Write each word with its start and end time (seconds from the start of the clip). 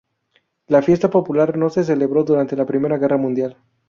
La 0.65 0.81
fiesta 0.81 1.11
popular 1.11 1.55
no 1.57 1.69
se 1.69 1.83
celebró 1.83 2.23
durante 2.23 2.55
la 2.55 2.65
Primera 2.65 2.97
Guerra 2.97 3.17
Mundial. 3.17 3.55